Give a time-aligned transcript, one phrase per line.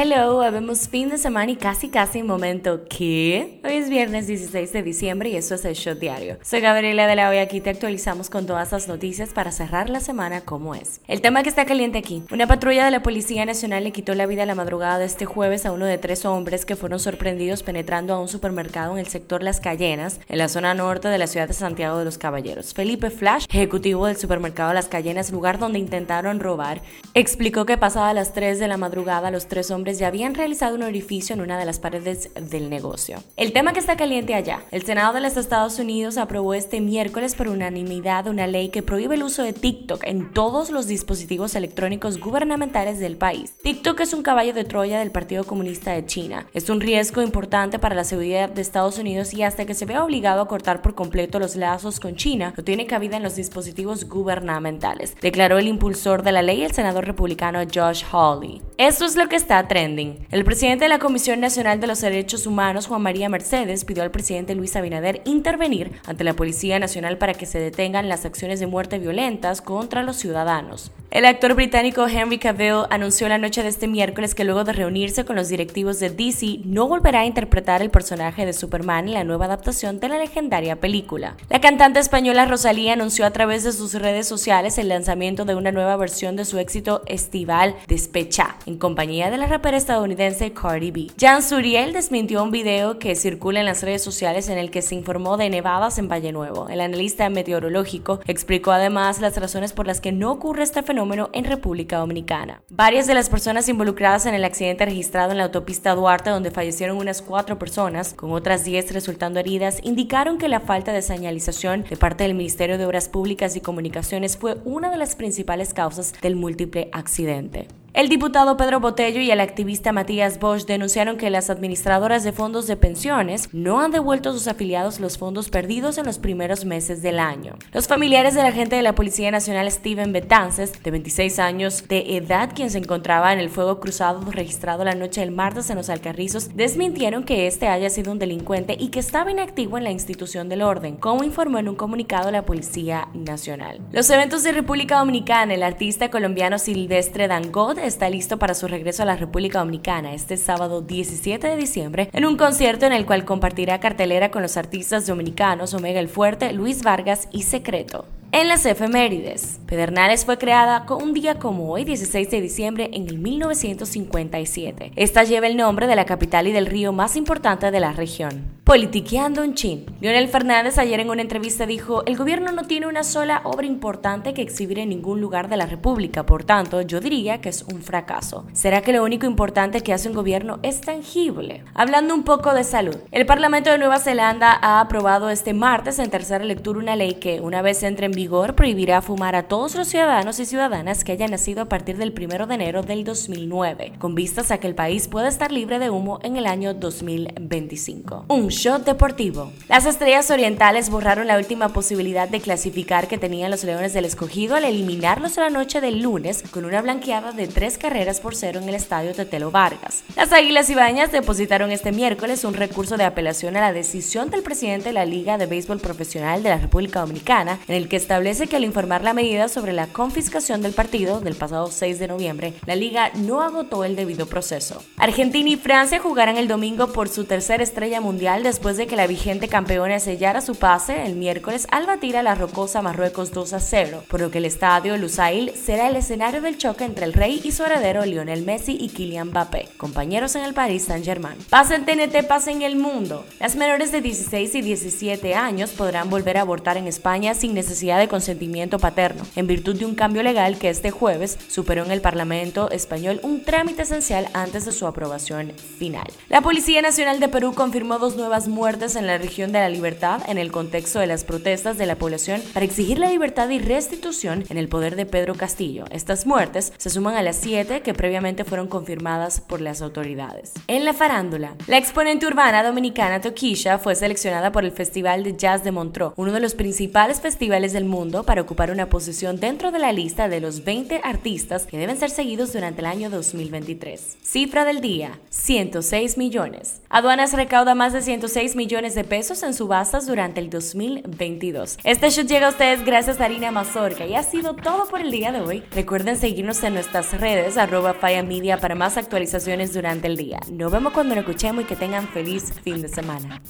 [0.00, 4.84] Hello, habemos fin de semana y casi casi momento que hoy es viernes 16 de
[4.84, 6.38] diciembre y eso es el Shot Diario.
[6.40, 9.98] Soy Gabriela de la Hoy, aquí te actualizamos con todas las noticias para cerrar la
[9.98, 11.00] semana como es.
[11.08, 14.26] El tema que está caliente aquí, una patrulla de la Policía Nacional le quitó la
[14.26, 18.14] vida la madrugada de este jueves a uno de tres hombres que fueron sorprendidos penetrando
[18.14, 21.48] a un supermercado en el sector Las Cayenas, en la zona norte de la ciudad
[21.48, 22.72] de Santiago de los Caballeros.
[22.72, 26.82] Felipe Flash, ejecutivo del supermercado Las Cayenas, lugar donde intentaron robar,
[27.14, 30.82] explicó que pasada las 3 de la madrugada los tres hombres ya habían realizado un
[30.82, 33.22] orificio en una de las paredes del negocio.
[33.36, 37.34] El tema que está caliente allá, el Senado de los Estados Unidos aprobó este miércoles
[37.34, 42.18] por unanimidad una ley que prohíbe el uso de TikTok en todos los dispositivos electrónicos
[42.18, 43.54] gubernamentales del país.
[43.62, 46.46] TikTok es un caballo de Troya del Partido Comunista de China.
[46.52, 50.04] Es un riesgo importante para la seguridad de Estados Unidos y hasta que se vea
[50.04, 54.08] obligado a cortar por completo los lazos con China, no tiene cabida en los dispositivos
[54.08, 58.62] gubernamentales, declaró el impulsor de la ley, el senador republicano Josh Hawley.
[58.78, 62.86] Esto es lo que está el presidente de la Comisión Nacional de los Derechos Humanos,
[62.86, 67.44] Juan María Mercedes, pidió al presidente Luis Abinader intervenir ante la Policía Nacional para que
[67.44, 70.90] se detengan las acciones de muerte violentas contra los ciudadanos.
[71.10, 75.24] El actor británico Henry Cavill anunció la noche de este miércoles que luego de reunirse
[75.24, 79.24] con los directivos de DC no volverá a interpretar el personaje de Superman en la
[79.24, 81.36] nueva adaptación de la legendaria película.
[81.48, 85.72] La cantante española Rosalía anunció a través de sus redes sociales el lanzamiento de una
[85.72, 91.06] nueva versión de su éxito estival Despecha, en compañía de la estadounidense Cardi B.
[91.18, 94.94] Jan Suriel desmintió un video que circula en las redes sociales en el que se
[94.94, 96.68] informó de nevadas en Valle Nuevo.
[96.68, 101.44] El analista meteorológico explicó además las razones por las que no ocurre este fenómeno en
[101.44, 102.62] República Dominicana.
[102.70, 106.96] Varias de las personas involucradas en el accidente registrado en la autopista Duarte, donde fallecieron
[106.96, 111.96] unas cuatro personas, con otras diez resultando heridas, indicaron que la falta de señalización de
[111.96, 116.36] parte del Ministerio de Obras Públicas y Comunicaciones fue una de las principales causas del
[116.36, 117.68] múltiple accidente.
[117.94, 122.66] El diputado Pedro Botello y el activista Matías Bosch denunciaron que las administradoras de fondos
[122.66, 127.00] de pensiones no han devuelto a sus afiliados los fondos perdidos en los primeros meses
[127.00, 127.54] del año.
[127.72, 132.52] Los familiares del agente de la Policía Nacional Steven Betances, de 26 años de edad,
[132.54, 136.54] quien se encontraba en el fuego cruzado registrado la noche del martes en los Alcarrizos,
[136.54, 140.62] desmintieron que este haya sido un delincuente y que estaba inactivo en la institución del
[140.62, 143.80] orden, como informó en un comunicado la Policía Nacional.
[143.92, 149.02] Los eventos de República Dominicana, el artista colombiano Silvestre Dangot está listo para su regreso
[149.02, 153.24] a la República Dominicana este sábado 17 de diciembre en un concierto en el cual
[153.24, 158.06] compartirá cartelera con los artistas dominicanos Omega el Fuerte, Luis Vargas y Secreto.
[158.30, 163.08] En las efemérides, Pedernales fue creada con un día como hoy, 16 de diciembre, en
[163.08, 164.92] el 1957.
[164.96, 168.57] Esta lleva el nombre de la capital y del río más importante de la región.
[168.68, 169.86] Politiqueando un chin.
[170.02, 174.34] Leonel Fernández ayer en una entrevista dijo, el gobierno no tiene una sola obra importante
[174.34, 177.80] que exhibir en ningún lugar de la República, por tanto, yo diría que es un
[177.80, 178.44] fracaso.
[178.52, 181.64] ¿Será que lo único importante que hace un gobierno es tangible?
[181.72, 186.10] Hablando un poco de salud, el Parlamento de Nueva Zelanda ha aprobado este martes en
[186.10, 189.88] tercera lectura una ley que, una vez entre en vigor, prohibirá fumar a todos los
[189.88, 194.14] ciudadanos y ciudadanas que hayan nacido a partir del 1 de enero del 2009, con
[194.14, 198.26] vistas a que el país pueda estar libre de humo en el año 2025.
[198.28, 199.52] Un shot deportivo.
[199.68, 204.56] Las estrellas orientales borraron la última posibilidad de clasificar que tenían los Leones del Escogido
[204.56, 208.68] al eliminarlos la noche del lunes con una blanqueada de tres carreras por cero en
[208.68, 210.02] el estadio Tetelo Vargas.
[210.16, 214.88] Las Águilas Ibañas depositaron este miércoles un recurso de apelación a la decisión del presidente
[214.88, 218.56] de la Liga de Béisbol Profesional de la República Dominicana, en el que establece que
[218.56, 222.74] al informar la medida sobre la confiscación del partido del pasado 6 de noviembre, la
[222.74, 224.82] liga no agotó el debido proceso.
[224.96, 229.06] Argentina y Francia jugarán el domingo por su tercera estrella mundial después de que la
[229.06, 233.60] vigente campeona sellara su pase el miércoles al batir a la rocosa Marruecos 2 a
[233.60, 237.42] 0, por lo que el estadio Lusail será el escenario del choque entre el rey
[237.44, 241.36] y su heredero Lionel Messi y Kylian Mbappé, compañeros en el Paris Saint-Germain.
[241.50, 243.26] Pasa en TNT, pasa en el mundo.
[243.38, 247.98] Las menores de 16 y 17 años podrán volver a abortar en España sin necesidad
[247.98, 252.00] de consentimiento paterno, en virtud de un cambio legal que este jueves superó en el
[252.00, 256.06] Parlamento español un trámite esencial antes de su aprobación final.
[256.30, 259.68] La Policía Nacional de Perú confirmó dos nuevas nuevas muertes en la región de la
[259.68, 263.58] Libertad en el contexto de las protestas de la población para exigir la libertad y
[263.58, 265.86] restitución en el poder de Pedro Castillo.
[265.90, 270.52] Estas muertes se suman a las siete que previamente fueron confirmadas por las autoridades.
[270.68, 275.64] En la farándula, la exponente urbana dominicana Tokisha fue seleccionada por el Festival de Jazz
[275.64, 279.80] de Montreux, uno de los principales festivales del mundo, para ocupar una posición dentro de
[279.80, 284.18] la lista de los 20 artistas que deben ser seguidos durante el año 2023.
[284.22, 286.82] Cifra del día, 106 millones.
[286.88, 291.78] Aduanas recauda más de 106 millones de pesos en subastas durante el 2022.
[291.82, 295.10] Este show llega a ustedes gracias a Harina Mazorca y ha sido todo por el
[295.10, 295.62] día de hoy.
[295.72, 300.40] Recuerden seguirnos en nuestras redes, arroba Media para más actualizaciones durante el día.
[300.50, 303.40] Nos vemos cuando nos escuchemos y que tengan feliz fin de semana.